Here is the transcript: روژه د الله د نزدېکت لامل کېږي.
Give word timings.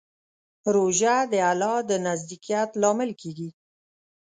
روژه 0.75 1.15
د 1.31 1.33
الله 1.51 1.77
د 1.89 1.91
نزدېکت 2.07 2.69
لامل 2.81 3.11
کېږي. 3.21 3.49